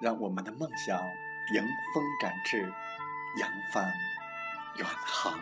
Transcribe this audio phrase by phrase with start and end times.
[0.00, 1.00] 让我们的梦想
[1.54, 1.62] 迎
[1.94, 2.60] 风展翅，
[3.38, 3.92] 扬帆
[4.76, 5.38] 远航。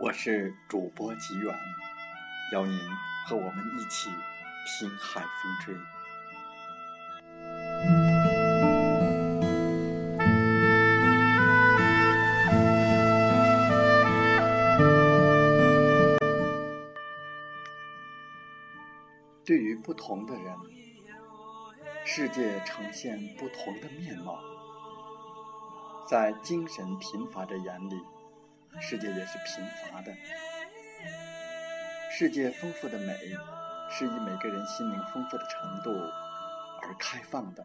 [0.00, 1.54] 我是主播吉远，
[2.52, 2.78] 邀您
[3.26, 4.10] 和我们一起
[4.80, 5.28] 听海风
[5.60, 5.97] 吹。
[19.48, 20.54] 对于不同的人，
[22.04, 24.38] 世界呈现不同的面貌。
[26.06, 27.98] 在精神贫乏的眼里，
[28.78, 30.14] 世界也是贫乏的。
[32.10, 33.16] 世界丰富的美，
[33.90, 35.98] 是以每个人心灵丰富的程度
[36.82, 37.64] 而开放的。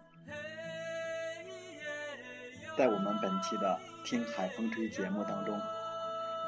[2.77, 3.77] 在我们本期的
[4.09, 5.59] 《听海风吹》节目当中，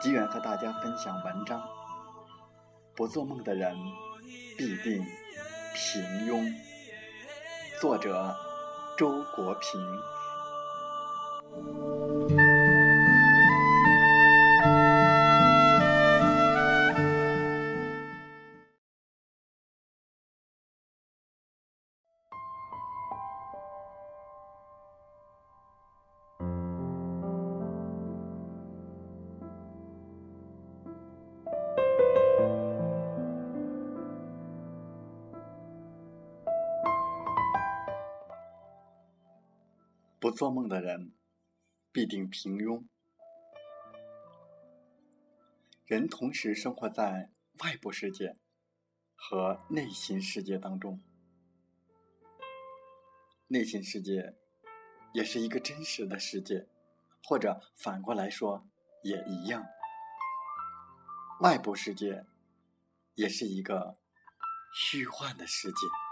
[0.02, 1.62] 吉远和大家分享文章：
[2.96, 3.76] 不做梦的人
[4.58, 5.06] 必定。
[5.75, 6.53] 平庸，
[7.81, 8.34] 作者
[8.97, 10.25] 周国平。
[40.25, 41.13] 不做梦的人，
[41.91, 42.84] 必定平庸。
[45.86, 48.35] 人同时生活在外部世界
[49.14, 51.00] 和内心世界当中，
[53.50, 54.35] 内心世界
[55.14, 56.68] 也是一个真实的世界，
[57.24, 58.68] 或者反过来说
[59.03, 59.64] 也一样。
[61.41, 62.25] 外部世界
[63.14, 64.00] 也是一个
[64.74, 66.05] 虚幻的世界。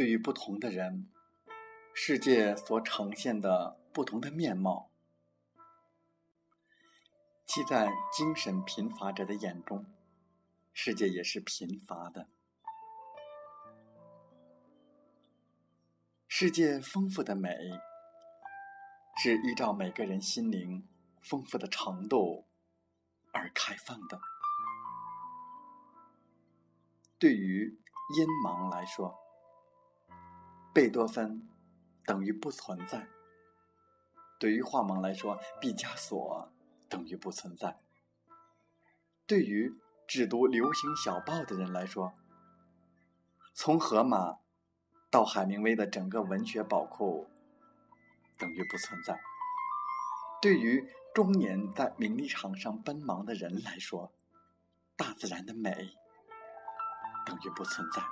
[0.00, 1.10] 对于不同的人，
[1.92, 4.90] 世界所呈现的不同的面貌，
[7.44, 9.84] 即在精神贫乏者的眼中，
[10.72, 12.30] 世界也是贫乏的。
[16.26, 17.54] 世界丰富的美，
[19.22, 20.88] 是依照每个人心灵
[21.20, 22.46] 丰富的程度
[23.34, 24.18] 而开放的。
[27.18, 27.76] 对于
[28.16, 29.19] 阴盲来说，
[30.72, 31.48] 贝多芬
[32.04, 33.08] 等于不存在。
[34.38, 36.50] 对于画盲来说，毕加索
[36.88, 37.76] 等于不存在。
[39.26, 39.72] 对于
[40.06, 42.12] 只读流行小报的人来说，
[43.52, 44.38] 从荷马
[45.10, 47.28] 到海明威的整个文学宝库
[48.38, 49.20] 等于不存在。
[50.40, 54.12] 对于中年在名利场上奔忙的人来说，
[54.96, 55.96] 大自然的美
[57.26, 58.02] 等于不存在。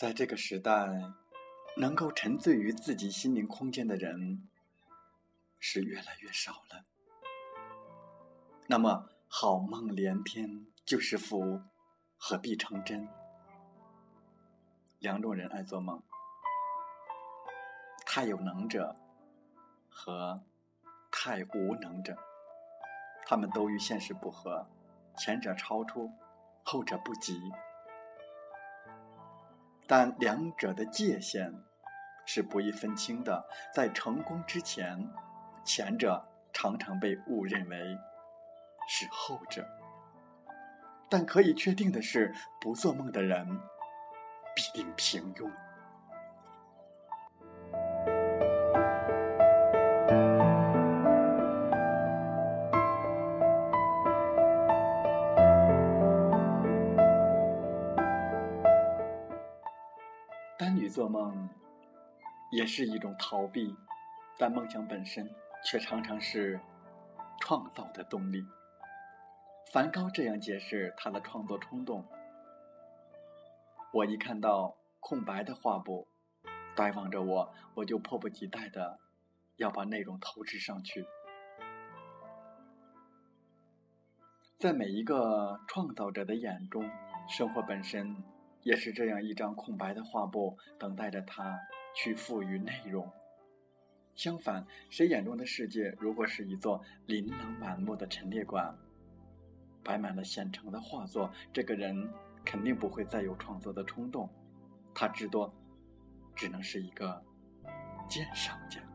[0.00, 0.72] 在这个时代，
[1.76, 4.48] 能够沉醉于自己心灵空间的人
[5.58, 6.82] 是越来越少了。
[8.66, 11.60] 那么，好梦连篇就是福，
[12.16, 13.06] 何必成真？
[15.00, 16.02] 两种人爱做梦：
[18.06, 18.96] 太有能者
[19.90, 20.42] 和
[21.12, 22.16] 太无能者。
[23.26, 24.66] 他们都与现实不合，
[25.18, 26.10] 前者超出，
[26.62, 27.38] 后者不及。
[29.90, 31.52] 但两者的界限
[32.24, 33.44] 是不易分清的。
[33.74, 35.10] 在成功之前，
[35.64, 37.98] 前者常常被误认为
[38.86, 39.66] 是后者。
[41.08, 43.44] 但可以确定的是，不做梦的人
[44.54, 45.50] 必定平庸。
[60.90, 61.48] 做梦
[62.50, 63.74] 也是一种逃避，
[64.36, 65.30] 但梦想本身
[65.64, 66.60] 却常常是
[67.40, 68.44] 创造的动力。
[69.72, 72.04] 梵高这样解释他的创作冲动：
[73.92, 76.08] 我一看到空白的画布，
[76.74, 78.98] 呆望着我，我就迫不及待的
[79.56, 81.06] 要把内容投掷上去。
[84.58, 86.90] 在每一个创造者的眼中，
[87.28, 88.16] 生活本身
[88.62, 91.58] 也是这样一张空白的画布，等待着他
[91.94, 93.10] 去赋予内容。
[94.14, 98.76] 相反，谁眼中的世界如果是一座琳琅满目的陈列馆，
[99.82, 102.06] 摆满了现成的画作，这个人
[102.44, 104.28] 肯定不会再有创作的冲动，
[104.92, 105.50] 他至多
[106.34, 107.22] 只能是一个
[108.08, 108.89] 鉴赏家。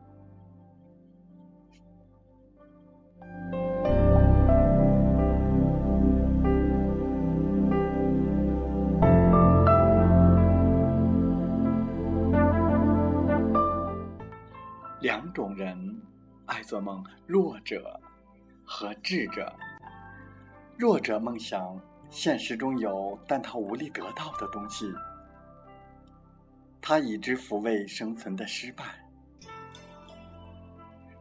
[15.56, 15.98] 人
[16.44, 17.98] 爱做梦：弱者
[18.62, 19.50] 和智者。
[20.76, 21.80] 弱者梦想
[22.10, 24.92] 现实中有但他无力得到的东西，
[26.78, 28.84] 他以之抚慰生存的失败；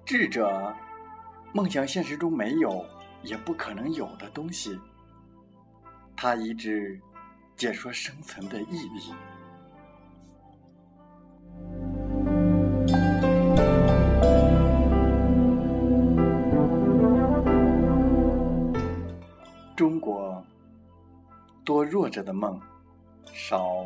[0.06, 0.76] 智者
[1.54, 2.86] 梦想现实中没有
[3.24, 4.78] 也不可能有的东西，
[6.14, 7.00] 他以之
[7.56, 9.14] 解说生存的意义。
[22.16, 22.58] 者的梦，
[23.34, 23.86] 少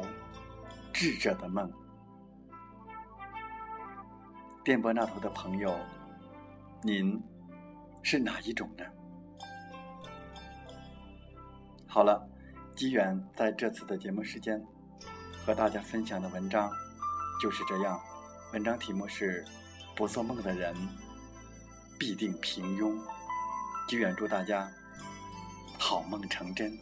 [0.93, 1.67] 智者的梦。
[4.63, 5.75] 电波那头的朋友，
[6.83, 7.19] 您
[8.03, 8.85] 是哪一种呢？
[11.87, 12.23] 好了，
[12.75, 14.63] 机缘在这次的节目时间
[15.43, 16.71] 和大家分享的文章
[17.41, 17.99] 就是这样。
[18.53, 19.43] 文章题目是
[19.97, 20.75] “不做梦的人
[21.97, 22.95] 必定平庸”。
[23.89, 24.69] 机缘祝大家。
[25.79, 26.77] 好梦成真。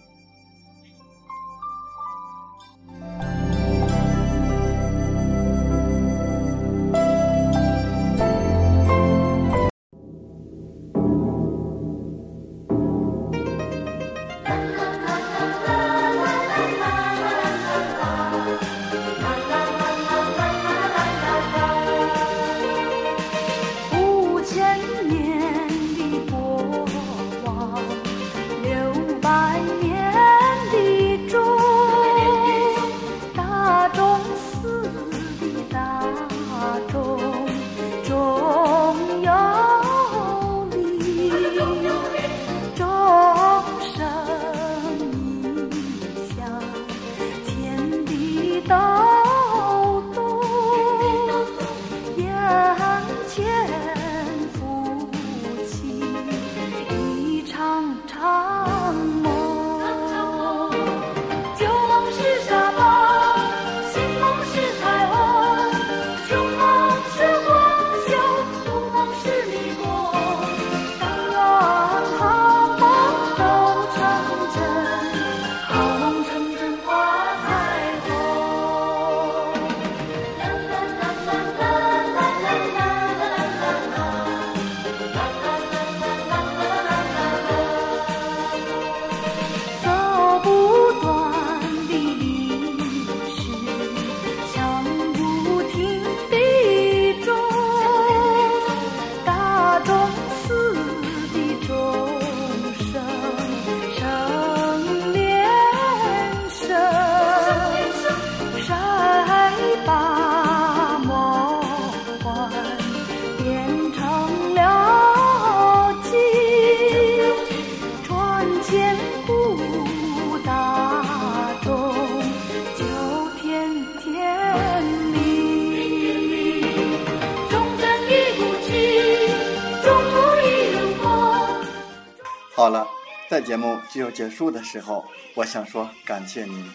[132.68, 132.86] 好了，
[133.30, 135.06] 在节目就要结束的时候，
[135.36, 136.70] 我想说感谢您，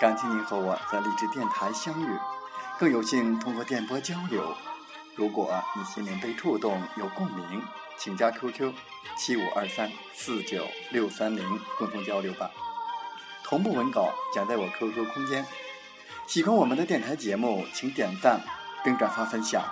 [0.00, 2.18] 感谢您和我在励志电台相遇，
[2.76, 4.52] 更有幸通过电波交流。
[5.14, 7.62] 如果你心灵被触动，有共鸣，
[7.96, 8.74] 请加 QQ
[9.16, 12.50] 七五二三四九六三零共同交流吧。
[13.44, 15.46] 同步文稿讲在我 QQ 空间。
[16.26, 18.40] 喜欢我们的电台节目，请点赞
[18.82, 19.62] 并转发分享。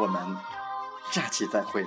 [0.00, 0.36] 我们
[1.12, 1.86] 下期再会。